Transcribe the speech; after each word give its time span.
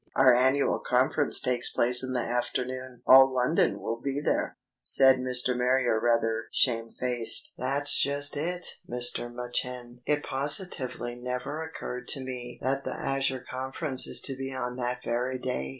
Our 0.15 0.33
annual 0.33 0.79
conference 0.79 1.39
takes 1.39 1.69
place 1.69 2.01
in 2.01 2.13
the 2.13 2.21
afternoon. 2.21 3.03
All 3.05 3.31
London 3.31 3.79
will 3.79 4.01
be 4.01 4.19
there." 4.19 4.57
Said 4.81 5.17
Mr. 5.19 5.55
Marrier 5.55 5.99
rather 5.99 6.45
shamefaced: 6.51 7.53
"That's 7.55 8.01
just 8.01 8.35
it, 8.35 8.65
Mr. 8.89 9.31
Machin. 9.31 10.01
It 10.07 10.23
positively 10.23 11.13
never 11.13 11.61
occurred 11.61 12.07
to 12.07 12.19
me 12.19 12.57
that 12.63 12.83
the 12.83 12.95
Azure 12.95 13.45
Conference 13.47 14.07
is 14.07 14.19
to 14.21 14.35
be 14.35 14.51
on 14.51 14.75
that 14.77 15.03
very 15.03 15.37
day. 15.37 15.69